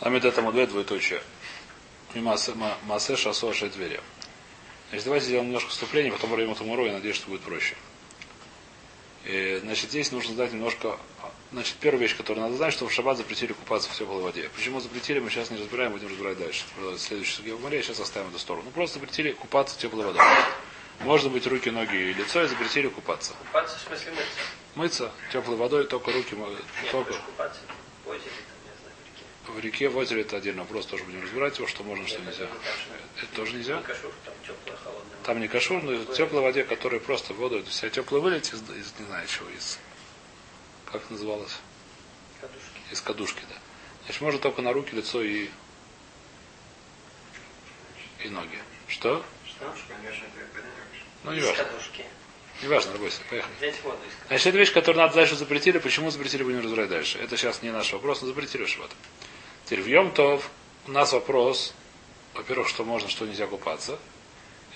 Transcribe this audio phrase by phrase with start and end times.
[0.00, 1.22] Амид это мудве двоеточие.
[2.14, 4.00] И массе шасо двери.
[4.90, 7.74] Значит, давайте сделаем немножко вступления, потом пройдем эту муру, и надеюсь, что будет проще.
[9.24, 10.98] И, значит, здесь нужно знать немножко...
[11.52, 14.48] Значит, первая вещь, которую надо знать, что в шаббат запретили купаться в теплой воде.
[14.54, 16.64] Почему запретили, мы сейчас не разбираем, будем разбирать дальше.
[16.98, 18.64] Следующий судья в море, сейчас оставим эту сторону.
[18.66, 20.20] Ну, просто запретили купаться в теплой воде.
[21.00, 23.32] Можно быть руки, ноги и лицо, и запретили купаться.
[23.46, 24.40] Купаться в смысле мыться?
[24.74, 27.60] Мыться теплой водой, только руки, Нет, только купаться
[29.48, 29.88] в я реке.
[29.88, 32.48] в озере это отдельный вопрос, тоже будем разбирать его, что можно, что нельзя.
[33.16, 33.82] это тоже нельзя.
[33.82, 35.16] Там теплая, холодная.
[35.24, 38.94] Там не кашур, но в теплой воде, которая просто воду, вся теплая вылить из, из
[38.98, 39.78] не знаю чего, из
[40.90, 41.58] как называлось?
[42.40, 42.92] Кадушки.
[42.92, 43.56] Из кадушки, да.
[44.04, 45.48] Значит, можно только на руки, лицо и
[48.24, 48.58] и ноги.
[48.88, 49.24] Что?
[49.46, 49.74] Что?
[51.24, 51.66] Ну, не важно.
[52.62, 53.52] Не важно, работай, поехали.
[54.28, 55.78] Значит, это вещь, которую надо дальше запретили.
[55.78, 57.18] Почему запретили, будем разбирать дальше.
[57.18, 58.90] Это сейчас не наш вопрос, но запретили шаббат.
[59.66, 60.42] Теперь в Йом-Тов
[60.86, 61.74] у нас вопрос,
[62.34, 63.98] во-первых, что можно, что нельзя купаться.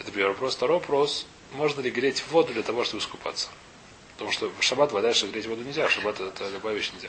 [0.01, 0.57] Это первый вопрос.
[0.57, 3.49] Второй вопрос, можно ли греть воду для того, чтобы искупаться.
[4.15, 7.09] Потому что в шаббат вода дальше греть воду нельзя, в шаббат это любая вещь нельзя.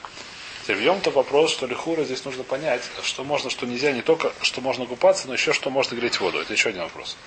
[0.61, 4.31] Теперь в Йом-Тов вопрос, что лихура здесь нужно понять, что можно, что нельзя, не только,
[4.43, 6.39] что можно купаться, но еще, что можно греть воду.
[6.39, 7.17] Это еще один вопрос.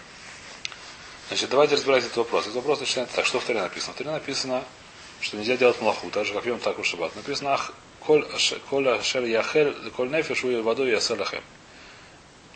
[1.28, 2.44] Значит, давайте разбирать этот вопрос.
[2.44, 3.26] Этот вопрос начинается так.
[3.26, 3.92] Что в Таре написано?
[3.92, 4.64] В Таре написано,
[5.20, 7.16] что нельзя делать малаху, так же, как в Йом, так и в Шаббат.
[7.16, 7.72] Написано, ах,
[8.06, 11.42] коль аш- коль ашер яхель, коль нефиш, уй водой яселахем.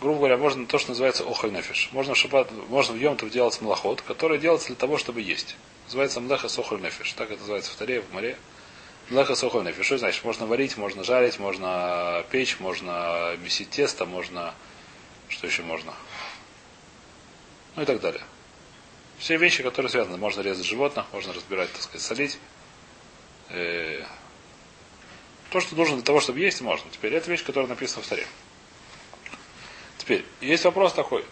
[0.01, 1.89] Грубо говоря, можно то, что называется охоль нефиш.
[1.93, 5.57] Можно в можно в Йом делать малахот, который делается для того, чтобы есть.
[5.87, 7.13] Называется млеха сохоль нефиш.
[7.15, 8.39] Так это называется в Таре, в море.
[9.11, 9.87] Млеха сохоль нефиш.
[9.87, 10.23] Что значит?
[10.25, 14.55] Можно варить, можно жарить, можно печь, можно месить тесто, можно...
[15.29, 15.93] Что еще можно?
[17.75, 18.23] Ну и так далее.
[19.19, 20.17] Все вещи, которые связаны.
[20.17, 22.39] Можно резать животных, можно разбирать, так сказать, солить.
[25.51, 26.91] То, что нужно для того, чтобы есть, можно.
[26.91, 28.27] Теперь это вещь, которая написана в Таре.
[29.97, 31.25] Теперь, есть вопрос такой.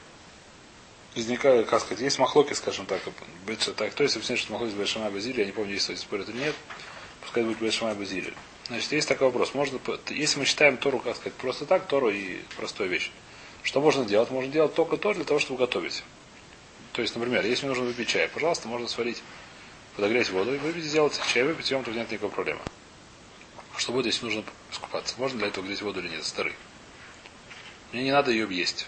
[1.15, 3.01] Возникает, как сказать, есть махлоки, скажем так,
[3.47, 6.29] Бет- так то есть объясняет, что махлоки с Бешамай Базилия, я не помню, есть спорят
[6.29, 6.55] или нет,
[7.23, 8.35] пускай будет Бешамай Базилия.
[8.69, 9.55] Значит, есть такой вопрос.
[9.55, 9.79] Можно,
[10.11, 13.13] если мы читаем Тору, как сказать, просто так, Тору и простая вещь.
[13.63, 14.31] Что можно делать?
[14.31, 16.03] Можно делать только то для того, чтобы готовить.
[16.93, 19.23] То есть, например, если мне нужно выпить чай, пожалуйста, можно сварить,
[19.95, 22.61] подогреть воду и выпить, сделать чай, выпить, вам тут нет никакой проблемы.
[23.77, 25.15] Что будет, если нужно искупаться?
[25.19, 26.25] Можно для этого греть воду или нет?
[26.25, 26.55] Старый.
[27.93, 28.87] Мне не надо ее есть.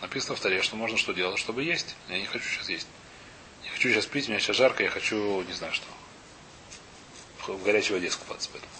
[0.00, 1.94] Написано в таре, что можно что делать, чтобы есть.
[2.08, 2.86] Я не хочу сейчас есть.
[3.62, 5.86] Не хочу сейчас пить, у меня сейчас жарко, я хочу, не знаю что.
[7.46, 8.72] В горячей воде искупаться поэтому.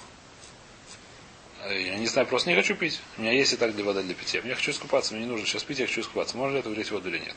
[1.83, 3.01] Я не знаю, просто не хочу пить.
[3.17, 4.43] У меня есть и так для вода для питья.
[4.43, 6.37] Мне хочу искупаться, мне не нужно сейчас пить, я хочу искупаться.
[6.37, 7.37] Можно ли это греть воду или нет?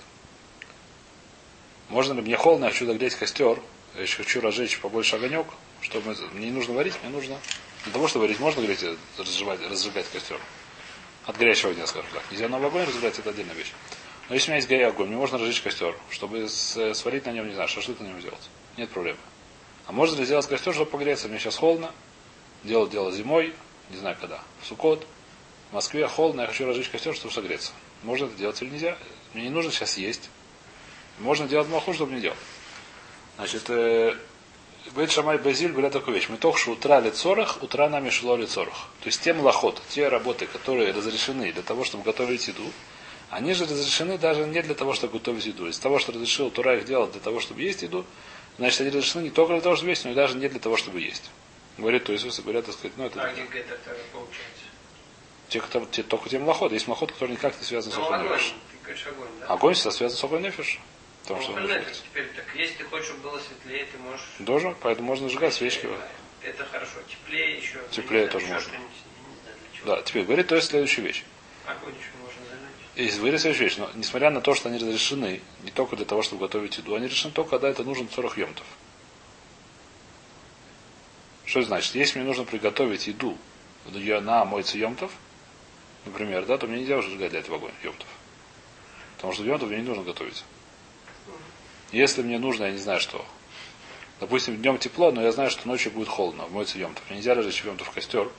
[1.90, 3.62] Можно ли мне холодно, я хочу догреть костер,
[3.96, 5.48] я еще хочу разжечь побольше огонек,
[5.82, 7.40] чтобы мне не нужно варить, мне нужно.
[7.88, 8.84] Для того, чтобы варить, можно говорить,
[9.18, 10.42] разжигать, разжигать костер.
[11.26, 12.22] От горячего огня, скажем так.
[12.32, 13.72] Нельзя на огонь разжигать, это отдельная вещь.
[14.28, 17.48] Но если у меня есть горячий огонь, мне можно разжечь костер, чтобы сварить на нем,
[17.48, 18.50] не знаю, шашлык на нем сделать.
[18.76, 19.20] Нет проблемы.
[19.86, 21.30] А можно ли сделать костер, чтобы погреться?
[21.30, 21.94] Мне сейчас холодно.
[22.66, 23.54] Делать дело зимой,
[23.90, 24.42] не знаю когда.
[24.62, 25.08] В Сукот,
[25.70, 27.72] в Москве холодно, я хочу разжечь костер, чтобы согреться.
[28.04, 28.98] Можно это делать или нельзя?
[29.34, 30.30] Мне не нужно сейчас есть.
[31.20, 32.38] Можно делать маху, чтобы не делать.
[33.38, 34.18] Значит, э,
[34.96, 36.30] Бет Шамай Базиль говорят такую вещь.
[36.30, 38.88] Мы только что утра лицорах, утра нами шло лицорах.
[39.02, 42.64] То есть те млохот, те работы, которые разрешены для того, чтобы готовить еду,
[43.30, 45.68] они же разрешены даже не для того, чтобы готовить еду.
[45.68, 48.06] Из того, что разрешил Тура их делать для того, чтобы есть еду,
[48.58, 50.78] значит, они разрешены не только для того, чтобы есть, но и даже не для того,
[50.78, 51.30] чтобы есть.
[51.78, 53.78] Говорит то Иисус, говорят, так сказать, ну это А где это
[54.12, 54.64] получается?
[55.50, 56.72] те, кто, те, только те млохот.
[56.72, 58.28] Есть млохот, который никак не связан с Ну, огонь.
[58.28, 59.48] огонь, да?
[59.48, 60.80] Огонь всегда связан с охраной нефиш.
[61.28, 62.46] Потому что он теперь так.
[62.56, 64.26] Если ты хочешь, чтобы было светлее, ты можешь...
[64.40, 65.90] Должен, поэтому можно сжигать свечки.
[66.42, 67.00] Это хорошо.
[67.10, 67.80] Теплее еще.
[67.92, 68.80] Теплее знаю, тоже еще можно.
[69.86, 71.24] Да, теперь говорит, то есть следующая вещь.
[71.66, 72.42] Огонь еще можно
[73.20, 76.42] говорит следующая вещь, но несмотря на то, что они разрешены не только для того, чтобы
[76.48, 78.66] готовить еду, они разрешены только, когда это нужен 40 емтов.
[81.46, 81.94] Что это значит?
[81.96, 83.38] Если мне нужно приготовить еду
[83.86, 85.12] на мойце емтов,
[86.06, 88.08] например, да, то мне нельзя уже сжигать для этого огонь емтов.
[89.18, 90.44] Потому что емтов мне не нужно готовить.
[91.92, 93.26] Если мне нужно, я не знаю что,
[94.20, 97.04] допустим, днем тепло, но я знаю, что ночью будет холодно, в мойце емтов.
[97.10, 98.30] Мне нельзя разжечь емтов костер,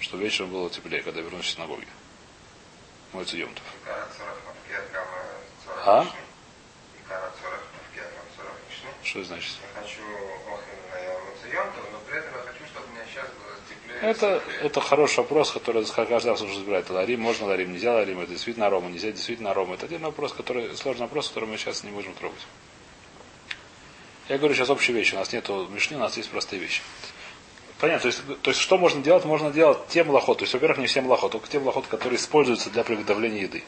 [0.00, 1.86] чтобы вечером было теплее, когда я вернусь из синагоги.
[3.12, 3.64] Мойце емтов.
[5.86, 6.06] А?
[9.02, 9.52] Что значит?
[9.62, 10.02] Я хочу
[10.46, 14.00] охрен муциемтов, но при этом я хочу, чтобы у меня сейчас было теплее.
[14.02, 16.90] Это, это хороший вопрос, который каждый раз уже разбирает.
[16.90, 19.74] Ларим, можно ларим, нельзя ларим, это действительно арома, нельзя действительно арома.
[19.74, 22.46] Это один вопрос, который, сложный вопрос, который мы сейчас не можем трогать.
[24.30, 25.14] Я говорю сейчас общие вещи.
[25.14, 26.82] У нас нет мишни, у нас есть простые вещи.
[27.80, 29.24] Понятно, то есть, то есть что можно делать?
[29.24, 30.38] Можно делать те молоход.
[30.38, 33.64] То есть, во-первых, не все молоход, только те молоход, которые используются для приготовления еды.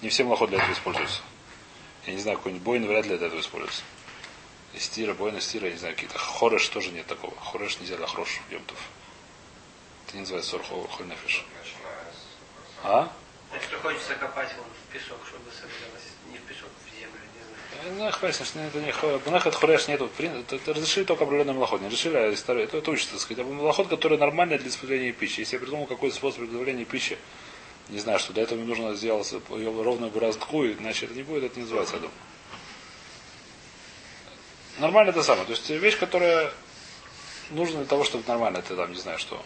[0.00, 1.20] Не все молоход для этого используются.
[2.06, 3.82] Я не знаю, какой-нибудь бойн вряд ли для этого используется.
[4.72, 6.16] И стира, бойна, стира, я не знаю, какие-то.
[6.18, 7.36] Хореш тоже нет такого.
[7.36, 8.78] Хореш нельзя для хрош емтов.
[10.06, 10.74] Это не называется сорхо
[11.26, 11.42] с...
[12.82, 13.12] А?
[13.60, 17.58] Что хочется копать вон в песок, чтобы собиралось не в песок, в землю, не знаю.
[17.58, 20.10] Ну, хватит, что это не это хореш нету.
[20.66, 21.80] Разрешили только определенный малоход.
[21.80, 22.32] Не разрешили, а.
[22.32, 23.44] Это, это учится, так сказать.
[23.44, 25.40] А малоход, который нормальный для использования пищи.
[25.40, 27.18] Если я придумал какой-то способ приготовления пищи,
[27.88, 31.44] не знаю, что для этого мне нужно сделать ее ровную бороздку, иначе это не будет,
[31.44, 32.10] это не называется, думаю.
[34.78, 35.44] Нормально это самое.
[35.46, 36.52] То есть вещь, которая
[37.50, 39.42] нужна для того, чтобы нормально, это там, не знаю, что.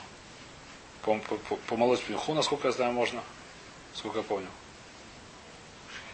[1.04, 3.22] Пом- по- по- Помолоть пнюху, насколько я знаю, можно.
[3.94, 4.48] Сколько я помню.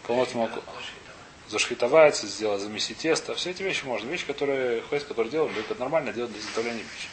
[0.04, 0.62] Помолоть молоко
[1.50, 3.34] зашхитовать, сделать, замесить тесто.
[3.34, 4.08] Все эти вещи можно.
[4.08, 7.08] Вещи, которые хвест, которые делают, это нормально делают для изготовления пищи.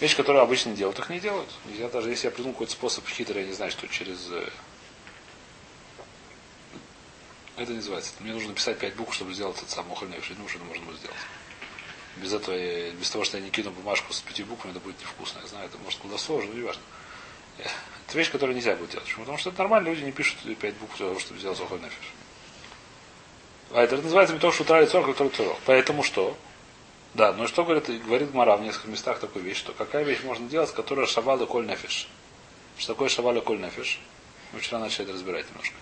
[0.00, 1.48] Вещи, которые обычно делают, их не делают.
[1.66, 4.28] Нельзя даже, если я придумал какой-то способ хитрый, я не знаю, что через...
[4.30, 4.48] э,
[7.56, 8.12] Это не называется.
[8.20, 10.98] Мне нужно написать пять букв, чтобы сделать этот самый охольный ну, что это можно будет
[10.98, 11.16] сделать.
[12.16, 15.00] Без этого, я- без того, что я не кину бумажку с пяти буквами, это будет
[15.00, 15.40] невкусно.
[15.40, 16.82] Я знаю, это может куда сложно, но не важно.
[17.58, 17.62] Э,
[18.08, 19.04] Это вещь, которую нельзя будет делать.
[19.06, 19.22] Почему?
[19.22, 22.12] Потому что это нормально, люди не пишут пять букв для того, чтобы сделать фиш.
[23.74, 25.58] А это называется метод шутра лицо, который цурок.
[25.66, 26.36] Поэтому что?
[27.12, 30.22] Да, ну и что говорит, говорит Мара в нескольких местах такую вещь, что какая вещь
[30.22, 32.08] можно делать, которая шавала коль нефиш.
[32.78, 33.98] Что такое шавала коль нефиш?
[34.52, 35.74] Мы вчера начали это разбирать немножко.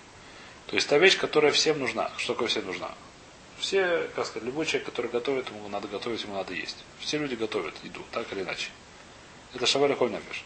[0.68, 2.10] То есть та вещь, которая всем нужна.
[2.16, 2.88] Что такое всем нужна?
[3.58, 6.78] Все, как сказать, любой человек, который готовит, ему надо готовить, ему надо есть.
[6.98, 8.70] Все люди готовят еду, так или иначе.
[9.52, 10.44] Это шаваля коль нефиш.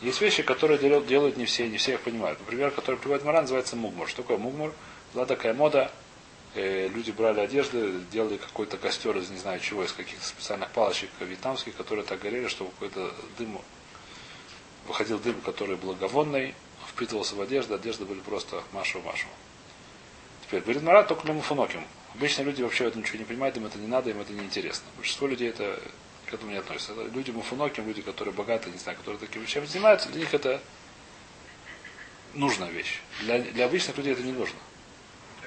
[0.00, 2.38] Есть вещи, которые делают, делают не все, не все их понимают.
[2.38, 4.08] Например, который приводит Мара, называется мугмур.
[4.08, 4.72] Что такое мугмур?
[5.12, 5.90] Была такая мода,
[6.54, 11.10] э, люди брали одежды, делали какой-то костер из не знаю чего, из каких-то специальных палочек
[11.20, 13.60] вьетнамских, которые так горели, чтобы какой-то дым,
[14.86, 16.54] выходил дым, который благовонный,
[16.90, 19.26] впитывался в одежду, одежды были просто машу-машу.
[20.46, 21.84] Теперь, говорит Марат только для муфуноким.
[22.14, 24.44] Обычно люди вообще в этом ничего не понимают, им это не надо, им это не
[24.44, 24.84] интересно.
[24.96, 25.80] Большинство людей это
[26.26, 26.92] к этому не относятся.
[26.92, 30.60] Это люди муфуноким, люди, которые богатые, не знаю, которые такими вещами занимаются, для них это
[32.34, 33.00] нужная вещь.
[33.22, 34.58] Для, для обычных людей это не нужно.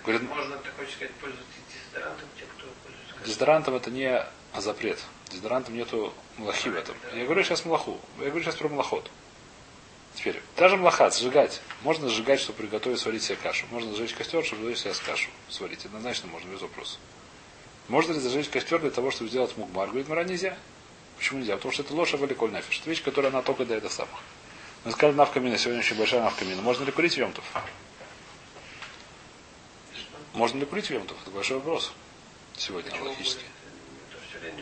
[0.07, 3.25] Говорит, можно, ты хочешь сказать, пользоваться дезодорантом, те, кто пользуется.
[3.25, 4.25] Дезодорантом это не
[4.57, 5.00] запрет.
[5.30, 6.95] Дезодорантом нету млахи в этом.
[7.13, 8.00] Я говорю сейчас млаху.
[8.19, 9.12] Я говорю сейчас про млахот.
[10.15, 11.62] Теперь, даже млахат, сжигать.
[11.81, 13.65] Можно сжигать, чтобы приготовить, сварить себе кашу.
[13.69, 15.86] Можно зажечь костер, чтобы зажечь себе кашу сварить.
[15.86, 17.00] Однозначно можно, без вопроса.
[17.89, 19.89] Можно ли зажечь костер для того, чтобы сделать мукмар?
[19.89, 20.57] Говорит, мара нельзя.
[21.18, 21.57] Почему нельзя?
[21.57, 22.80] Потому что это ложь валиколь нафиш.
[22.80, 24.21] Это вещь, которая она только для этого самых.
[24.86, 26.62] Мы сказали навкамина, сегодня очень большая навкамина.
[26.62, 27.44] Можно ли курить в Йомтов?
[30.33, 31.18] Можно ли курить в Йомтов?
[31.21, 31.91] Это большой вопрос.
[32.57, 33.44] Сегодня, Почему логически.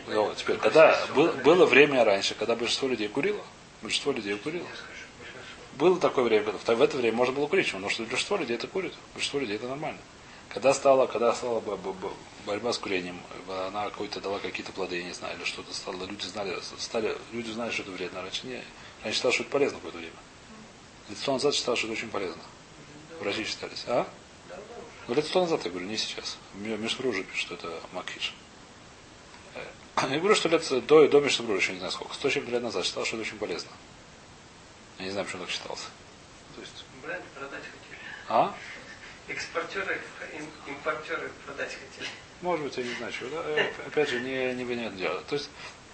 [0.08, 3.42] Ну, теперь, когда был- было время раньше, когда большинство людей курило,
[3.82, 4.66] большинство людей курило.
[5.78, 8.66] Было такое время, когда в это время можно было курить, потому что большинство людей это
[8.66, 9.98] курит, большинство людей это нормально.
[10.48, 12.12] Когда стала, когда стала бо- бо- бо-
[12.46, 16.24] борьба с курением, она какой-то дала какие-то плоды, я не знаю, или что-то стало, люди
[16.24, 18.22] знали, стали, люди знали, что это вредно.
[18.22, 18.62] Раньше не,
[19.02, 20.12] раньше считалось, что это полезно какое-то время.
[21.20, 22.42] Сто назад считалось, что это очень полезно.
[23.20, 23.84] Врачи считались.
[23.86, 24.06] А?
[25.08, 26.36] Лет сто назад, я говорю, не сейчас.
[26.54, 28.34] Мишхружи пишет, что это Макиш.
[30.10, 32.12] Я говорю, что лет до, до Мишхружи, еще не знаю сколько.
[32.14, 33.70] Сто с чем-то лет назад считалось, что это очень полезно.
[34.98, 35.86] Я не знаю, почему так считался.
[36.54, 38.00] То есть, Бренд продать хотели.
[38.28, 38.54] а?
[39.28, 40.00] Экспортеры,
[40.38, 42.10] им- импортеры продать хотели.
[42.42, 43.30] Может быть, я не знаю, чего.
[43.30, 43.48] Да?
[43.48, 45.22] Э, Опять же, не, не понятно дело.
[45.22, 45.48] То есть,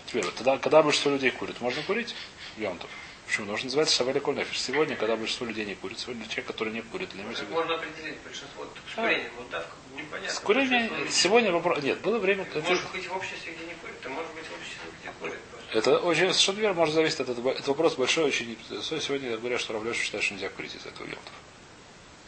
[0.07, 2.15] теперь, тогда, когда большинство людей курит, можно курить?
[2.57, 2.91] Йонтов.
[3.33, 3.47] Почему?
[3.47, 4.61] Потому что называется Шавали Кольнефиш.
[4.61, 8.19] Сегодня, когда большинство людей не курит, сегодня человек, который не курит, для него можно определить
[8.21, 8.65] большинство?
[8.67, 9.31] Так С А.
[9.39, 10.31] вот в- непонятно.
[10.35, 11.83] С курением сегодня вопрос.
[11.83, 12.43] Нет, было время.
[12.43, 15.39] это- Может быть в обществе, где не курят, а может быть в обществе, где просто.
[15.73, 17.53] Это очень совершенно верно, может зависеть от этого.
[17.53, 18.59] Это вопрос большой очень.
[19.01, 21.33] Сегодня говорят, что Равлеша считает, что нельзя курить из этого Йонтов.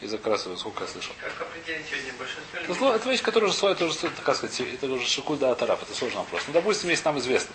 [0.00, 1.14] Из-за красного, сколько я слышал.
[1.20, 2.80] Как определить сегодня большинство Это, людей?
[2.80, 3.94] зло- это вещь, которая уже своя, тоже,
[4.24, 6.42] как сказать, это уже шикуль да атараб, это сложный вопрос.
[6.46, 7.54] Ну, допустим, если нам известно.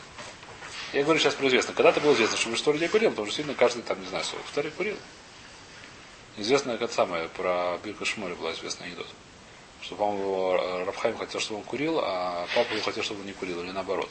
[0.94, 1.74] Я говорю сейчас про известно.
[1.74, 4.42] Когда-то было известно, что большинство людей курил, потому что сильно каждый там, не знаю, свой.
[4.46, 4.98] Второй курил.
[6.38, 9.08] Известно, как самое, про Бирка Шмори была известная анекдот.
[9.82, 13.62] Что, по-моему, Рабхайм хотел, чтобы он курил, а папа его хотел, чтобы он не курил,
[13.62, 14.10] или наоборот.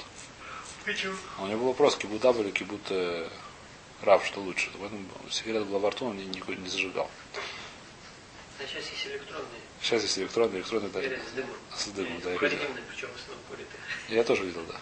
[0.85, 1.15] Почему?
[1.37, 3.29] А у него был вопрос, кибуда или кибут э,
[4.03, 4.71] Рав, что лучше.
[4.79, 7.11] Поэтому сигарета была во рту, он не, не, не зажигал.
[8.59, 9.61] А сейчас есть электронные.
[9.83, 11.57] Сейчас есть электронный, электронный даже с дымом.
[11.77, 12.39] с дымом, да, я видел.
[12.39, 14.13] Курительные, причем в.
[14.13, 14.81] Я тоже видел, да.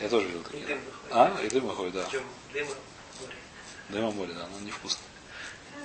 [0.00, 0.66] Я тоже видел И такие.
[0.66, 1.12] дым выходит.
[1.12, 1.40] А?
[1.42, 2.08] И дым выходит, да.
[2.52, 2.70] Дыма
[3.20, 3.34] море.
[3.88, 5.02] Дыма море, да, но невкусно.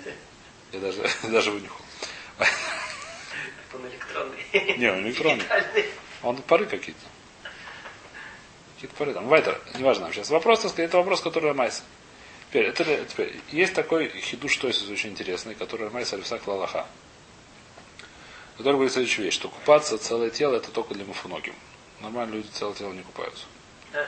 [0.72, 1.86] Я даже, даже вынюхал.
[3.74, 4.78] Он электронный.
[4.78, 5.44] Не, он электронный.
[6.24, 7.02] Он пары какие-то.
[8.76, 9.28] Какие-то поры там.
[9.28, 10.30] Вайтер, неважно сейчас.
[10.30, 11.84] Вопрос, так сказать, это вопрос, который Майс.
[12.50, 16.88] Теперь, это, теперь, есть такой хиду, что есть очень интересный, который Майс Альфсак Лалаха.
[18.58, 21.54] Который говорит следующую вещь, что купаться целое тело это только для мафуногим.
[22.00, 23.46] Нормально люди целое тело не купаются.
[23.94, 24.08] А.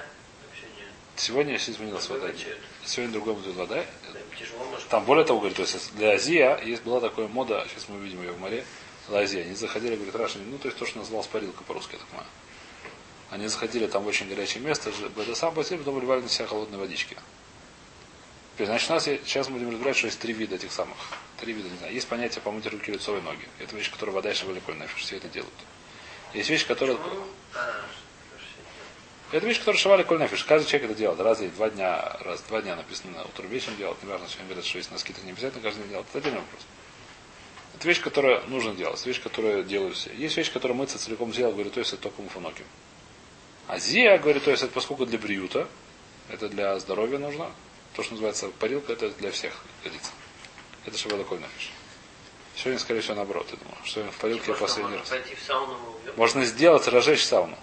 [1.15, 2.27] Сегодня я изменилась вода.
[2.27, 2.57] Выводит.
[2.85, 3.83] Сегодня другой будет вода.
[4.89, 8.21] Там более того, говорит, то есть для Азия есть была такая мода, сейчас мы увидим
[8.21, 8.63] ее в море,
[9.07, 9.41] для Азии.
[9.41, 12.29] Они заходили, говорит, Раши, ну то есть то, что называлось парилка по-русски, я так понимаю.
[13.29, 16.47] Они заходили там в очень горячее место, это сам по себе, потом выливали на себя
[16.47, 17.17] холодной водички.
[18.53, 20.97] Теперь, значит, у нас есть- сейчас мы будем разбирать, что есть три вида этих самых.
[21.39, 21.93] Три вида, не знаю.
[21.93, 23.47] Есть понятие помыть руки, лицо и ноги.
[23.59, 25.53] Это вещь, которая вода и шевеликоль нафиг, все это делают.
[26.33, 26.97] Есть вещь, которая...
[29.31, 30.43] Это вещь, которую шивали коль нафиш.
[30.45, 31.19] Каждый человек это делает.
[31.19, 34.01] Раз и два дня, раз два дня написано на утром вечером делать.
[34.01, 36.07] Неважно, что они говорят, что есть носки, так не обязательно каждый день делать.
[36.09, 36.61] Это отдельный вопрос.
[37.75, 38.99] Это вещь, которая нужно делать.
[38.99, 40.13] Это вещь, которую делают все.
[40.13, 42.65] Есть вещь, которая мыться целиком сделал, говорит, то есть это только муфаноким.
[43.67, 45.67] А зия, говорит, то есть это поскольку для бриюта,
[46.29, 47.51] это для здоровья нужно.
[47.95, 49.53] То, что называется парилка, это для всех
[49.83, 50.11] годится.
[50.85, 51.71] Это шевела коль нафиш.
[52.55, 53.77] Сегодня, скорее всего, наоборот, я думаю.
[53.83, 55.11] Что в парилке я последний раз.
[56.15, 57.57] Можно сделать, разжечь сауну.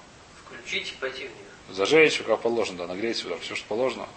[0.44, 1.43] Включить и пойти в нее.
[1.70, 4.08] Зажечь, как положено, да, нагреть сюда, все, что положено.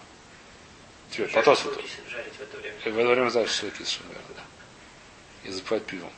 [1.10, 2.76] Теперь, Жарить потом шашлыки жарить в это время.
[2.84, 4.44] в это время что кисши, наверное, да.
[5.48, 6.12] И запивать пивом.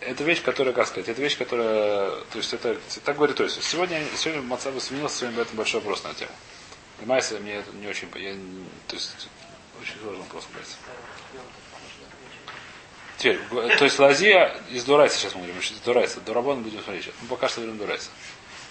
[0.00, 3.62] Это вещь, которая, как сказать, это вещь, которая, то есть это, так говорит, то есть
[3.62, 6.32] сегодня, сегодня Мацаба сменился, сегодня об этом большой вопрос на эту тему.
[6.98, 8.34] Понимаете, мне это не очень, я,
[8.86, 9.28] то есть,
[9.80, 10.76] очень сложный вопрос, кажется.
[13.16, 13.38] Теперь,
[13.78, 17.14] то есть лазия из Дурайса сейчас мы говорим, из Дурайса, Дурабон будем смотреть сейчас.
[17.22, 18.10] Ну, пока что говорим Дурайса.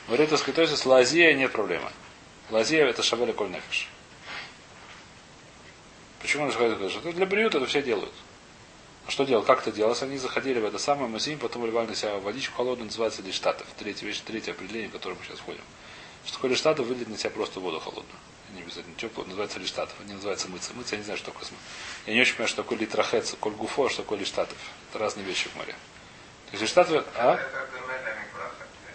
[0.08, 1.90] Говорит, так сказать, то есть с лазия нет проблемы.
[2.50, 3.88] Лазия это шабеля коль нефиш.
[6.22, 8.14] Почему он что это для бриют это все делают.
[9.06, 9.46] А что делать?
[9.46, 10.02] Как это делалось?
[10.02, 13.68] Они заходили в это самое мазим, потом выливали на себя водичку холодную, называется лиштатов.
[13.78, 15.62] Третья вещь, третье определение, в которое мы сейчас входим.
[16.26, 18.16] Что такое лиштатов, вылить на себя просто воду холодную.
[18.56, 19.96] Не обязательно теплую, называется лиштатов.
[20.00, 20.74] Они называются мыться.
[20.74, 21.58] Мыться я не знаю, что такое смы-
[22.06, 24.58] Я не очень понимаю, что такое литрахец, коль гуфо, а что такое лиштатов.
[24.90, 25.74] Это разные вещи в море.
[26.46, 27.34] То есть лиштатов, а?
[27.34, 27.74] Это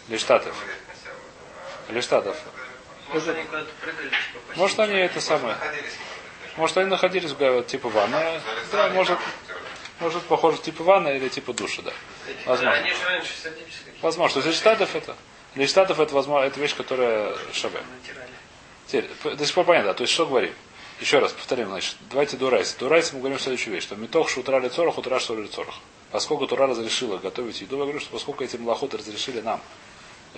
[0.09, 0.57] Лиштатов.
[1.93, 2.37] На себя вот, а, Лиштатов.
[3.13, 3.43] Может, они
[3.81, 5.57] прыгали, типа, Может, они это Может, самое.
[5.57, 5.85] может.
[6.57, 8.41] Может, они находились в га- типа ванна.
[8.73, 9.19] Да, может,
[10.01, 11.93] может, похоже, типа ванна или типа душа, да.
[12.47, 12.73] Возможно.
[12.79, 12.93] Они.
[14.03, 14.41] Возможно.
[14.41, 15.17] То есть лиштатов это.
[15.55, 17.81] Лиштатов это возможно, это вещь, которая шабе.
[18.01, 18.29] Натирали.
[18.87, 20.53] Теперь, до сих пор понятно, то есть что говорим?
[21.01, 22.75] Еще раз повторим, значит, давайте дурайс.
[22.75, 25.75] Дурайс мы говорим следующую вещь, что метох шутра лицорах, утра что лицорах.
[26.11, 29.61] Поскольку Тура разрешила готовить еду, я говорю, что поскольку эти малохоты разрешили нам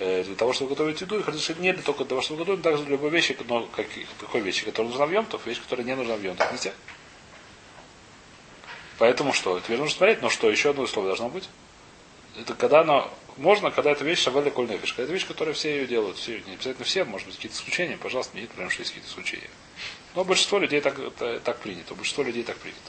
[0.01, 2.83] для того, чтобы готовить еду, их разрешили не для только для того, чтобы готовить, также
[2.83, 3.85] для любой вещи, но как,
[4.19, 6.73] какой вещи, которая нужна в Йомтов, вещь, которая не нужна в Йомтов, нельзя.
[8.97, 9.59] Поэтому что?
[9.59, 11.49] Теперь нужно смотреть, но что, еще одно условие должно быть.
[12.39, 14.93] Это когда оно можно, когда эта вещь шавеля коль нефиш.
[14.93, 16.17] Когда это вещь, которую все ее делают.
[16.17, 17.97] Все, не обязательно все, может быть, какие-то исключения.
[17.97, 19.49] Пожалуйста, нет проблем, что есть какие-то исключения.
[20.15, 20.95] Но большинство людей так,
[21.43, 21.93] так принято.
[21.95, 22.79] Большинство людей так принято.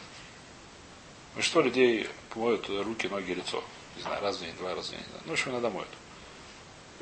[1.35, 3.63] Большинство людей моют руки, ноги, лицо.
[3.97, 5.01] Не знаю, раз в день, два раза в день.
[5.01, 5.21] не.
[5.27, 5.89] Ну, общем, иногда моют.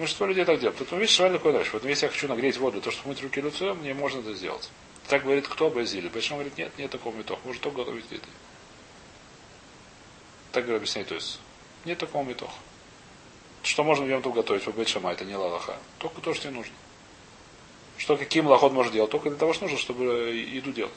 [0.01, 0.79] Большинство людей так делают.
[0.79, 1.75] Поэтому видишь, шавеля коль нефиш.
[1.75, 4.71] Вот если я хочу нагреть воду, того, чтобы мыть руки лицо, мне можно это сделать.
[5.09, 6.09] Так говорит кто Базили.
[6.09, 7.39] Почему говорит, нет, нет такого метох.
[7.45, 8.25] Может только готовить еды.
[10.53, 11.39] Так говорит, объясняет, то есть
[11.85, 12.55] нет такого метоха.
[13.63, 14.65] Что можно в Йомтов готовить?
[14.65, 15.77] По Шама, это не лалаха.
[15.99, 16.73] Только то, что тебе нужно.
[17.99, 19.11] Что каким лохот можно делать?
[19.11, 20.93] Только для того, что нужно, чтобы еду делать.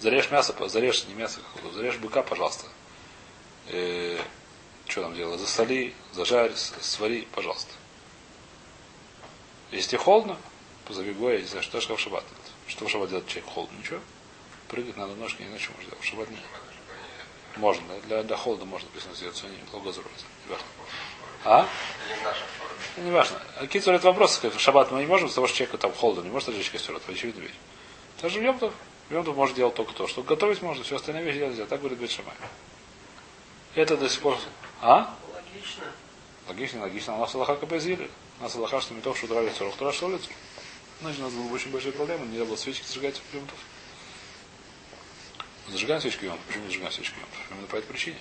[0.00, 1.40] Зарежь мясо, зарежь, не мясо,
[1.74, 2.64] зарежь быка, пожалуйста.
[4.90, 5.38] Что там делать?
[5.38, 7.72] Засоли, зажарь, свари, пожалуйста.
[9.70, 10.36] Если холодно,
[10.84, 12.24] позови Гоя, я не знаю, что в шаббат.
[12.66, 13.78] Что в шаббат делать человек холодно?
[13.78, 14.00] Ничего.
[14.66, 16.00] Прыгать надо ножки, что можно делать.
[16.00, 16.40] В шаббат нет.
[17.56, 19.40] Можно, для, для холода можно написано сделать
[19.72, 20.24] логозрувати.
[20.46, 20.66] Не важно.
[21.44, 21.68] А?
[22.96, 23.40] Ну, Не важно.
[23.60, 24.42] А Кицур это вопрос.
[24.42, 27.12] В шаббат мы не можем, того, что человека там холодно, не может разжечь костер, это
[27.12, 27.54] очевидная вещь.
[28.20, 28.74] Даже в Йомтов,
[29.08, 31.66] в Йомтов может делать только то, что готовить можно, все остальные вещи делать нельзя.
[31.66, 32.34] Так говорит Бет Шамай.
[33.76, 34.36] Это до сих пор...
[34.80, 35.14] А?
[35.34, 35.84] Логично.
[36.48, 37.16] Логично, логично.
[37.16, 38.10] У нас Аллаха Кабезили.
[38.38, 40.28] У нас Аллаха, что метов, что драли цорох, туда что лицо.
[41.00, 42.26] Значит, у нас была очень большая проблема.
[42.26, 43.58] Нельзя было свечки зажигать в Йомтов.
[45.68, 46.44] Зажигаем свечки Йомтов.
[46.46, 47.50] Почему не зажигаем свечки Йомтов?
[47.50, 48.18] Именно по этой причине.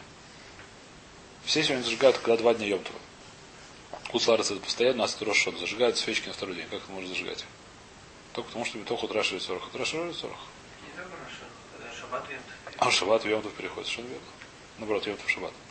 [1.46, 3.00] Все сегодня зажигают, когда два дня Йомтова.
[4.12, 5.58] Куцларец это постоянно, это Рошот.
[5.60, 6.68] Зажигают свечки на второй день.
[6.70, 7.46] Как это можно зажигать?
[8.34, 9.68] Только потому, что метох утра шли цорох.
[9.68, 10.38] Утра шли цорох.
[10.84, 11.46] Не так хорошо.
[11.78, 12.42] Когда шаббат вем,
[12.78, 13.90] А шаббат Йомтов переходит.
[13.90, 14.18] Что верно?
[14.78, 15.54] Наоборот, Йомтов шаббат.
[15.54, 15.69] В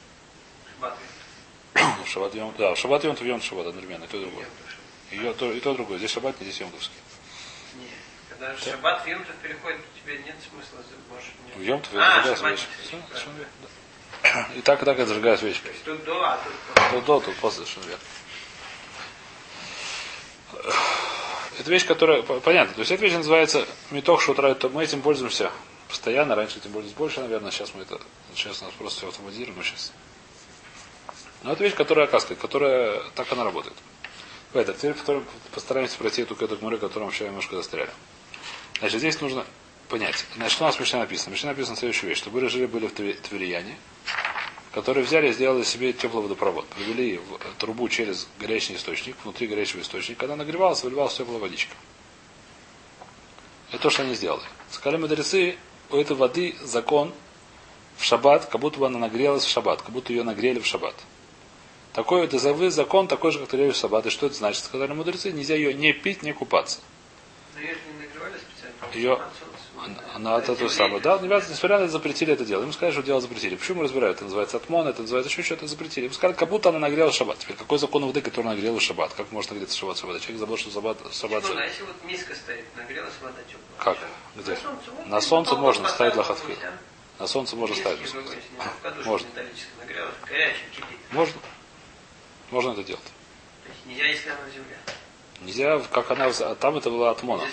[2.07, 2.59] шаббат Йомтов.
[2.59, 4.05] Да, в шаббат Йомтов, Йомтов шаббат одновременно.
[4.05, 4.47] И то и другое.
[5.11, 5.99] И, то, и то другое.
[5.99, 6.95] Здесь шаббат, не здесь Йомтовский.
[7.77, 7.91] Нет.
[8.29, 10.79] Когда шаббат в Йомтов переходит, у тебя нет смысла,
[11.11, 11.61] можешь В.
[11.63, 13.47] Йомтов А, верно,
[14.23, 14.49] да.
[14.57, 15.63] И так, и так я зажигаю свечки.
[15.63, 18.05] То есть тут до, а тут То до, тут после, совершенно верно.
[21.59, 25.51] это вещь, которая, по- понятно, то есть эта вещь называется метох шутра, мы этим пользуемся
[25.89, 28.01] постоянно, раньше этим пользовались больше, наверное, сейчас мы это,
[28.35, 29.93] сейчас у нас просто все автоматизируем, сейчас.
[31.43, 33.77] Но это вещь, которая оказывает, которая, так она работает.
[34.53, 34.95] Это, теперь
[35.55, 37.91] постараемся пройти эту к эту гмуры, которую мы вчера немножко застряли.
[38.81, 39.45] Значит, здесь нужно
[39.89, 40.25] понять.
[40.37, 41.31] Значит, что у нас в Мишне написано?
[41.31, 43.77] В Мишне написано следующую вещь, что были жили были в Тве- Тверияне,
[44.73, 46.67] которые взяли и сделали себе теплый водопровод.
[46.69, 47.21] Провели
[47.59, 50.21] трубу через горячий источник, внутри горячего источника.
[50.21, 51.75] Когда нагревалась, выливалась теплая водичка.
[53.71, 54.43] Это то, что они сделали.
[54.71, 55.57] Сказали мудрецы,
[55.91, 57.13] у этой воды закон
[57.97, 60.95] в шаббат, как будто бы она нагрелась в шаббат, как будто ее нагрели в шаббат.
[61.99, 64.07] Такой вот изовый закон, такой же, как шаббат.
[64.07, 64.63] И что это значит?
[64.63, 66.79] Сказали мудрецы, нельзя ее не пить, не купаться.
[68.95, 69.21] Ее.
[70.15, 71.01] Она от этого самого.
[71.01, 72.63] Да, ребята, несмотря на это, запретили это дело.
[72.63, 73.57] Им сказали, что дело запретили.
[73.57, 74.19] Почему разбирают?
[74.19, 76.07] Это называется отмон, это называется еще что-то запретили.
[76.07, 77.39] Им сказали, как будто она нагрела шаббат.
[77.39, 79.13] Теперь какой закон воды, который нагрел в шаббат?
[79.15, 80.21] Как можно нагреться шаббат шаббат?
[80.21, 83.97] Человек забыл, что шаббат, шаббат Секунду, а если вот миска стоит, нагрелась вода теплая.
[83.97, 83.99] Как?
[84.37, 84.53] Где?
[84.53, 86.37] На солнце, вот, На солнце можно ставить а?
[87.19, 88.15] На солнце можно ставить.
[89.05, 89.29] Можно.
[91.11, 91.35] Можно.
[92.51, 93.03] Можно это делать.
[93.03, 94.79] То есть нельзя, если она в земле.
[95.43, 97.45] Нельзя, как она, там это была отмона.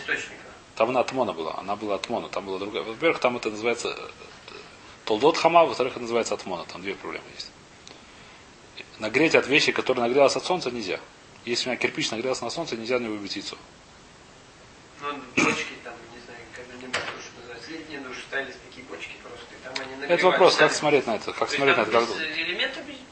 [0.76, 1.58] Там она отмона была.
[1.58, 2.84] Она была отмона, там была другая.
[2.84, 4.54] Во-первых, там это называется э,
[5.06, 6.66] толдот хама, во-вторых, это называется отмона.
[6.66, 7.52] Там две проблемы есть.
[9.00, 11.00] Нагреть от вещи, которые нагрелась от солнца, нельзя.
[11.46, 13.58] Если у меня кирпич нагрелся на солнце, нельзя на него выбить яйцо.
[15.02, 19.46] Ну, бочки там, не знаю, когда-нибудь то, что называется, летние души ставились такие бочки просто.
[19.54, 21.34] И там они Это вопрос, как смотреть на это.
[21.34, 21.92] Как смотреть на это.
[21.92, 22.04] Как...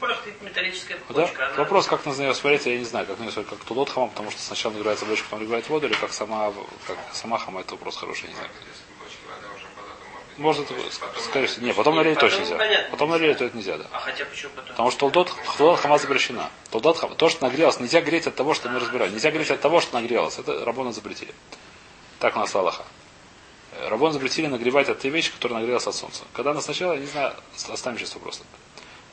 [0.00, 1.14] просто металлическая Да?
[1.14, 1.46] бочка.
[1.46, 4.08] она- Вопрос, как на нее смотреть, я не знаю, как нее смотреть, как тулот хама,
[4.08, 6.52] потому что сначала нагревается бочка, потом нагревает воду, или как сама,
[6.86, 8.48] как сама хама, это вопрос хороший, не знаю.
[10.36, 10.68] Может быть.
[10.68, 11.58] Может, То есть потом скорее всего.
[11.58, 12.56] это- Не, потом Потом точно нельзя.
[12.56, 12.90] понятно.
[12.90, 13.86] Потом налить это нельзя, да.
[13.92, 14.70] А хотя почему потом?
[14.70, 16.50] Потому что толдот, толдот хама запрещена.
[16.70, 19.12] Толдот хама, то, что нагрелось, нельзя греть от того, что мы разбираем.
[19.12, 20.36] Нельзя греть от того, что нагрелось.
[20.38, 21.32] Это рабона запретили.
[22.18, 22.84] Так у нас Аллаха.
[23.88, 26.24] Рабон запретили нагревать от той вещи, которая нагрелась от солнца.
[26.32, 27.34] Когда она сначала, я не знаю,
[27.72, 28.42] оставим сейчас вопрос.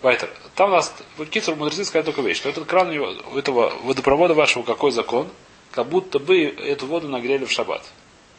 [0.01, 0.29] Вайтер.
[0.55, 0.93] Там у нас,
[1.29, 5.29] Кицур мудрецы сказали только вещь, что этот кран у, этого водопровода вашего какой закон,
[5.71, 7.87] как будто бы эту воду нагрели в шаббат.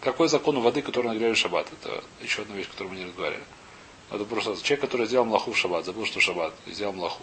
[0.01, 1.69] Какой закон у воды, которую нагрели в шаббат?
[1.73, 3.45] Это еще одна вещь, которую мы не разговаривали.
[4.11, 7.23] Это просто человек, который сделал млаху в шаббат, забыл, что шаббат, сделал млаху.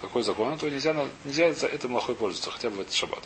[0.00, 0.54] Какой закон?
[0.54, 3.22] Этого нельзя, на- нельзя за этой млахой пользоваться, хотя бы в этот шаббат.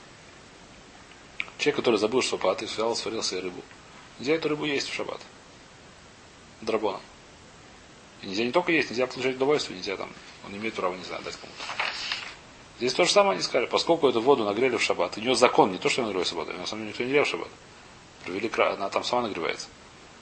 [1.58, 3.62] Человек, который забыл шаббат и взял, сварил себе рыбу.
[4.18, 5.20] Нельзя эту рыбу есть в шаббат.
[6.62, 7.00] Драбона.
[8.22, 10.10] И нельзя не только есть, нельзя получать удовольствие, нельзя там,
[10.44, 11.64] он не имеет права, не знаю, дать кому-то.
[12.78, 15.72] Здесь то же самое они сказали, поскольку эту воду нагрели в шаббат, у нее закон,
[15.72, 17.48] не то, что ее нагрели в шаббат, на самом деле никто не грел в шаббат.
[18.24, 19.68] Провели кра- она там сама нагревается.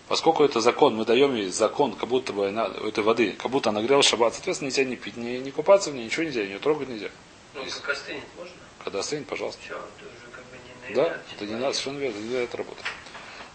[0.08, 3.50] Поскольку это закон, мы даем ей закон, как будто бы она, у этой воды, как
[3.50, 6.42] будто она нагрела шаббат, соответственно, нельзя не пить, не, не купаться в ней, ничего нельзя,
[6.42, 7.08] ее трогать нельзя.
[7.54, 8.54] Ну, как остынет можно?
[8.84, 9.60] Когда остынет, пожалуйста.
[9.62, 10.56] Все, ты уже как бы
[10.88, 12.86] не Да, это не надо, совершенно верно, не это работает.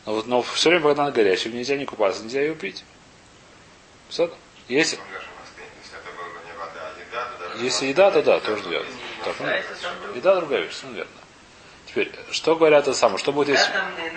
[0.05, 2.83] Но, вот, но все время, когда она горячая, нельзя не купаться, нельзя ее пить.
[4.09, 4.31] Все?
[4.69, 4.97] Если.
[4.97, 7.46] Если это была не вода, а еда, то даже...
[7.61, 8.89] если еда, то да, тоже верно.
[9.23, 11.11] Так, ну, еда другая вещь, совершенно верно.
[11.87, 13.71] Теперь, что говорят это самое, что будет если...
[13.71, 14.07] самой, а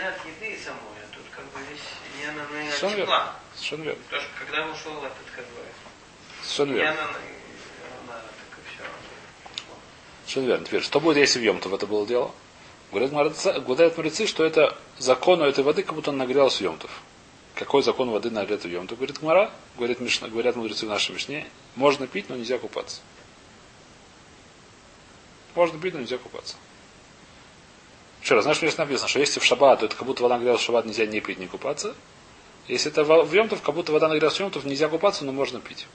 [2.70, 3.33] Совершенно верно.
[3.55, 4.03] Совершенно верно.
[4.05, 5.61] Потому что когда ушел этот, как бы,
[6.42, 7.07] Совершенно верно.
[10.24, 10.66] Совершенно верно.
[10.66, 12.33] Теперь, что будет, если в Йомтов это было дело?
[12.92, 16.90] Говорят мудрецы, что это закон у этой воды, как будто он нагрелся в Йомтов.
[17.55, 18.98] Какой закон воды нагрет в Йомтов?
[18.98, 23.00] Говорит Гмара, говорят, Мишна, говорят мудрецы в нашей Мишне, можно пить, но нельзя купаться.
[25.54, 26.56] Можно пить, но нельзя купаться.
[28.22, 30.36] Еще раз, знаешь, в Мишне написано, что если в шаббат, то это как будто вода
[30.36, 31.94] нагрелась в шаббат, нельзя не пить, не купаться.
[32.68, 35.86] Если это в Йомтов, как будто вода нагрелась в Йомтов, нельзя купаться, но можно пить.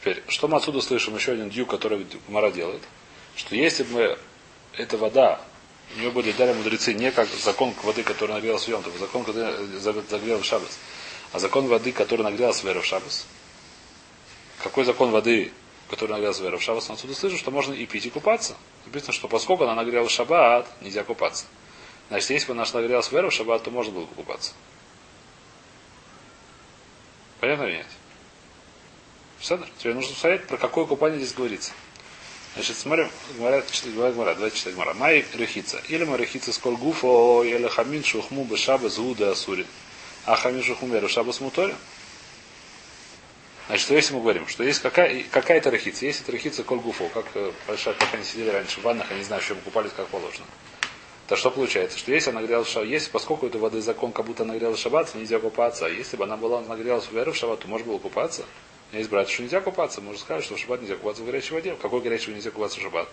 [0.00, 1.14] Теперь, что мы отсюда слышим?
[1.14, 2.82] Еще один дью, который Гмара делает.
[3.36, 4.18] Что если бы мы,
[4.76, 5.40] эта вода,
[5.94, 9.66] у нее были дали мудрецы не как закон воды, который нагрелась в Йомтов, закон, который
[9.78, 10.78] загрел в Шабас,
[11.32, 13.26] а закон воды, который нагрелась в в Шабас.
[14.62, 15.52] Какой закон воды,
[15.88, 16.88] который в Шабас?
[16.88, 18.56] Мы отсюда слышим, что можно и пить, и купаться.
[18.86, 21.46] Написано, что поскольку она нагрелась в Шаббат, нельзя купаться.
[22.08, 24.52] Значит, если бы она нагрелась в Шаббат, то можно было бы купаться.
[27.40, 27.86] Понятно или нет?
[29.40, 29.68] Седр?
[29.78, 31.72] Тебе нужно посмотреть, про какое купание здесь говорится.
[32.54, 34.94] Значит, смотрим, говорят, говорят, говорят, давайте читать Мара.
[34.94, 35.82] Май рехица.
[35.88, 39.66] Или мы рехица сколь гуфо, или хамин шухму бешаба зуда асурин.
[40.24, 41.76] А хамин шухму меру шаба смуторин.
[43.66, 47.08] Значит, что если мы говорим, что есть какая, какая-то рахица, есть это рахица коль гуфо,
[47.08, 49.92] как э, большая, как они сидели раньше в ваннах, они не знают, в чем купались,
[49.96, 50.44] как положено.
[51.28, 51.98] То что получается?
[51.98, 54.82] Что если она нагрелась в шаббат, если поскольку это воды закон, как будто нагрелась в
[54.82, 57.86] шаббат, нельзя купаться, а если бы она была нагрелась в веру в шаббат, то можно
[57.86, 58.44] было купаться.
[58.92, 60.02] Есть братья, что нельзя купаться.
[60.02, 61.72] Можно сказать, что в шаббат нельзя купаться в горячей воде.
[61.72, 63.08] В какой горячей воде нельзя купаться в шаббат?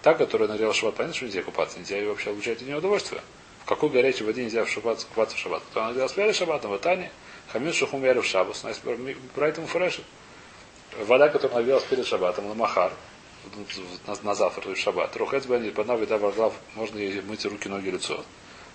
[0.00, 3.20] Та, которая нагрела шаббат, понятно, что нельзя купаться, нельзя ее вообще получать от нее удовольствие.
[3.62, 5.62] В какой горячей воде нельзя в шаббат купаться в шаббат?
[5.70, 7.10] Кто нагрела спяли шаббатом, в Тане,
[7.52, 8.80] хамин шухум яру в шаббас, нас
[9.34, 10.04] про это фурешит.
[10.98, 12.92] Вода, которая нагрелась перед шаббатом, на махар,
[14.06, 15.16] на, на завтра, то есть шаббат.
[15.16, 18.24] Рухец бен под вида варглав, можно ей мыть руки, ноги, лицо.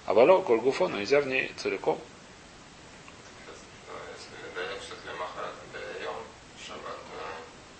[0.06, 2.00] А вало, кольгуфо, но нельзя в ней целиком.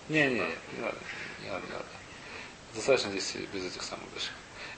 [0.08, 0.98] Не, не, не надо,
[1.42, 1.84] не надо, не надо.
[2.74, 4.28] Достаточно здесь без этих самых даже.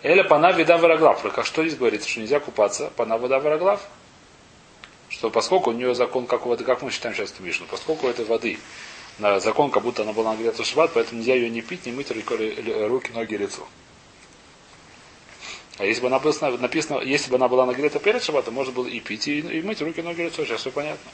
[0.02, 1.20] Эля пана вида вороглав.
[1.34, 3.86] Как что здесь говорится, что нельзя купаться, пана вода вороглав.
[5.18, 8.06] Что поскольку у нее закон, как у воды, как мы считаем сейчас эту Мишну, поскольку
[8.06, 8.58] у этой воды
[9.18, 11.92] на закон, как будто она была нагрета в шаббат, поэтому нельзя ее не пить, не
[11.92, 13.66] мыть руки, ноги, лицо.
[15.78, 18.86] А если бы она была написано, если бы она была нагрета перед шаббатом, можно было
[18.86, 20.44] и пить, и, и мыть руки, ноги, лицо.
[20.44, 21.10] Сейчас все понятно.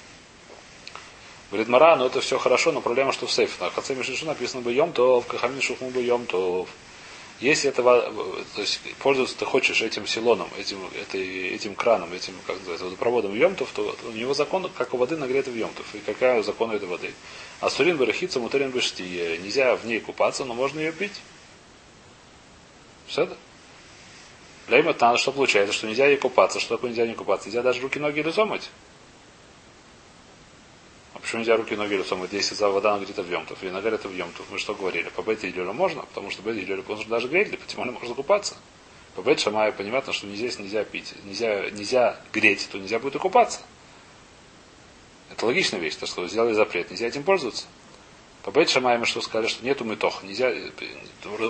[1.50, 3.62] Говорит Мара, но это все хорошо, но проблема, что в сейфе.
[3.62, 6.68] На Хаце Мишишу написано бы Йом Тов, Кахамин Шухму бы Йом Тов.
[7.40, 8.00] Если этого,
[8.54, 13.34] то есть пользоваться ты хочешь этим силоном, этим, этой, этим краном, этим, как называется, водопроводом
[13.34, 15.94] Йомтов, то у него закон, как у воды нагреты в Йомтов.
[15.94, 17.12] И какая закон этой воды?
[17.60, 19.02] А сурин барахица, мутарин бешти.
[19.42, 21.20] Нельзя в ней купаться, но можно ее пить.
[23.08, 23.36] Все это?
[24.68, 26.60] Надо, что получается, что нельзя ей купаться.
[26.60, 27.48] Что такое нельзя не купаться?
[27.48, 28.70] Нельзя даже руки, ноги лицо мыть.
[31.24, 33.64] Почему нельзя руки, ноги лицо мыть, если за вода нагрета в Йомтов?
[33.64, 34.44] И нагрета в Йомтов.
[34.50, 35.08] Мы что говорили?
[35.08, 38.56] По Бете Илюру можно, потому что Бете Илюру можно даже греть, тем более можно купаться.
[39.16, 43.18] По Бет Шамаю понятно, что здесь нельзя пить, нельзя, нельзя греть, то нельзя будет и
[43.18, 43.60] купаться.
[45.30, 47.64] Это логичная вещь, то, что сделали запрет, нельзя этим пользоваться.
[48.42, 50.52] По Бет Шамаем что сказали, что нету метоха, нельзя,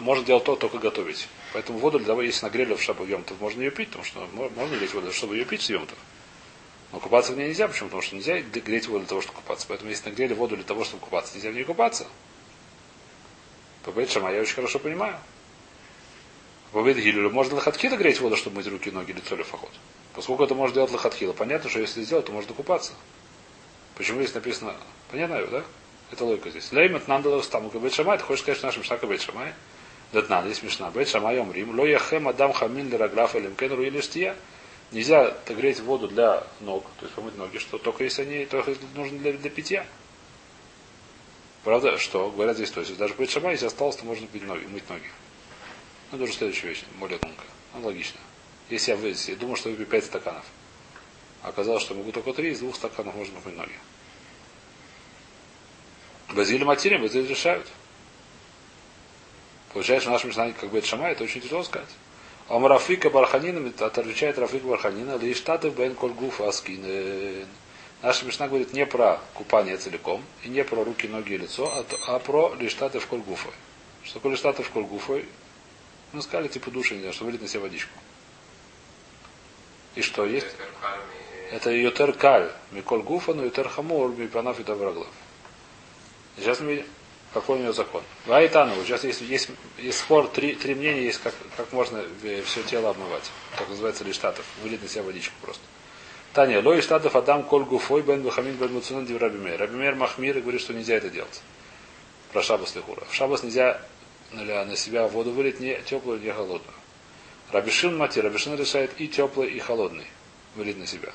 [0.03, 1.27] можно делать то, только готовить.
[1.53, 4.77] Поэтому воду для того, если нагрели в шабу Йомтов, можно ее пить, потому что можно
[4.77, 5.99] лить воду, чтобы ее пить с Йомтов.
[6.95, 7.89] Но купаться в ней нельзя, почему?
[7.89, 9.67] Потому что нельзя греть воду для того, чтобы купаться.
[9.69, 12.07] Поэтому если нагрели воду для того, чтобы купаться, нельзя в ней купаться.
[13.83, 15.19] По Бет Шама я очень хорошо понимаю.
[16.71, 19.73] По Бет Гилюлю можно лохатхила греть воду, чтобы мыть руки, ноги, лицо или фахот.
[20.15, 22.93] Поскольку это может делать лохатхила, понятно, что если сделать, то можно купаться.
[23.97, 24.77] Почему здесь написано,
[25.11, 25.65] понятно, да?
[26.13, 26.71] Это логика здесь.
[26.71, 29.53] Леймет нандалос там Бет Шамай, ты хочешь сказать, что наш Мишнака Бет Шамай?
[30.13, 30.93] Датнан, здесь смешно.
[30.93, 34.37] Бет Шамай Омрим, ло яхем адам хамин лираграфа лимкену или штия.
[34.95, 39.19] Нельзя греть воду для ног, то есть помыть ноги, что только если они только нужны
[39.19, 39.85] для, для питья.
[41.65, 44.65] Правда, что говорят здесь, то есть даже быть шама, если осталось, то можно пить ноги,
[44.67, 45.11] мыть ноги.
[46.13, 47.49] Ну, это уже следующая вещь, более тонкая.
[47.75, 48.21] Ну, логично.
[48.71, 50.45] Если я, если я думал, что выпью 5 стаканов,
[51.43, 53.75] а оказалось, что могу только 3, из двух стаканов можно мыть ноги.
[56.35, 57.67] Базиль материя, базиль решают.
[59.73, 61.89] Получается, наш Мишна, как бы это шама, это очень тяжело сказать.
[62.49, 67.47] А Рафика Барханина, отвечает Рафика Барханина, Лиштатов Бен Кольгуф Аскин.
[68.03, 71.85] Наша Мишна говорит не про купание целиком, и не про руки, ноги и лицо, а,
[72.09, 73.53] а про Лиштатов Кольгуфой.
[74.03, 75.27] Что такое Лиштатов Кольгуфой?
[76.13, 77.99] Мы сказали, типа души, не что вылить на себя водичку.
[79.95, 80.47] И что есть?
[81.51, 85.09] Это Йотер Каль, Миколь Гуфа, но Йотер Хамур, Мипанав и Тавраглав.
[86.37, 86.87] Сейчас мы видим.
[87.35, 88.03] Какой у него закон?
[88.27, 88.75] Вайтану.
[88.85, 92.05] Сейчас есть, есть, есть спор, три, три мнения есть, как, как можно
[92.47, 93.29] все тело обмывать.
[93.59, 94.45] Как называется лиштатов.
[94.63, 95.63] Вылить на себя водичку просто.
[96.33, 99.59] Таня, лой штатов Адам коль гуфой бен бахамин бен муцунан див Рабимер.
[99.59, 101.43] Рабимер Махмир говорит, что нельзя это делать.
[102.33, 103.05] Про шабас лихура.
[103.09, 103.83] В шабас нельзя
[104.33, 106.75] на себя воду вылить не теплую, не холодную.
[107.51, 110.07] Рабишин мати, Рабишин решает и теплый, и холодный.
[110.55, 111.13] Вылить на себя.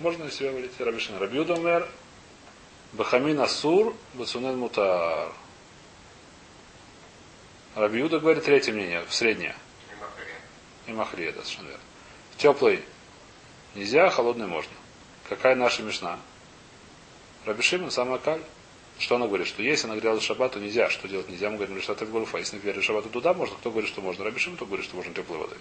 [0.00, 1.16] Можно на себя вылить Рабишин.
[1.16, 1.88] Рабиуда мэр,
[2.94, 5.32] Бахамин Асур, Бацунен Мутар.
[7.74, 9.56] Рабиуда говорит третье мнение, в среднее.
[10.86, 11.82] И Махрия, да, совершенно верно.
[12.36, 12.84] Теплый
[13.74, 14.70] нельзя, холодный можно.
[15.28, 16.20] Какая наша мешна?
[17.44, 18.42] Рабишимин, самая каль.
[19.00, 19.48] Что она говорит?
[19.48, 20.88] Что если шаббат, то нельзя.
[20.88, 21.50] Что делать нельзя?
[21.50, 23.56] Мы говорим, что это в А если нагрели шаббат, то туда можно.
[23.56, 24.24] Кто говорит, что можно?
[24.24, 25.58] Рабишим, кто говорит, что можно теплой водой.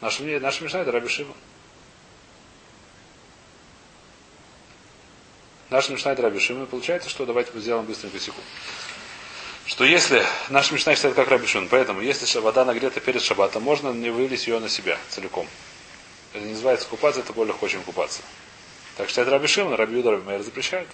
[0.00, 1.34] Наша, наша мешна это Рабишимин.
[5.72, 8.46] Наш Мишна это Рабишим, и получается, что давайте сделаем быстренько секунду.
[9.64, 14.10] Что если наш Мишна считает как Рабишин, поэтому если вода нагрета перед шаббатом, можно не
[14.10, 15.48] вылить ее на себя целиком.
[16.34, 18.20] Это не называется купаться, это более хочем купаться.
[18.98, 20.88] Так что это Рабишим, Рабиуда Рабимейр запрещает.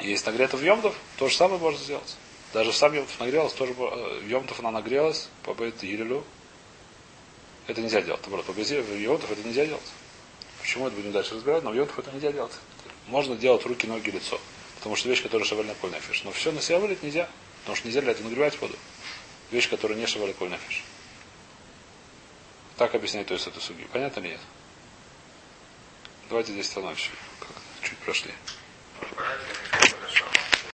[0.00, 2.16] Есть нагрето в Йомтов, то же самое можно сделать.
[2.52, 6.24] Даже сам Йомтов нагрелась, тоже в Йомтов она нагрелась, по Илюлю.
[7.68, 8.22] Это нельзя делать.
[8.22, 9.92] Наоборот, по Йомтов это нельзя делать.
[10.60, 12.52] Почему это будем дальше разбирать, но Йомтов это нельзя делать.
[13.06, 14.40] Можно делать руки, ноги, лицо.
[14.76, 16.22] Потому что вещь, которая шаваль на коль нафиш.
[16.24, 17.28] Но все на себя вылить нельзя.
[17.60, 18.76] Потому что нельзя для этого нагревать воду.
[19.50, 20.84] Вещь, которая не шаваль коль нафиш.
[22.76, 23.86] Так объясняет то есть эту судью.
[23.92, 24.40] Понятно ли нет?
[26.30, 27.10] Давайте здесь остановимся.
[27.82, 28.32] Чуть прошли.